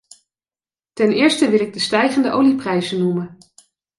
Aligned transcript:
Ten 0.93 1.11
eerste 1.11 1.49
wil 1.49 1.59
ik 1.59 1.73
de 1.73 1.79
stijgende 1.79 2.31
olieprijzen 2.31 2.99
noemen. 2.99 3.37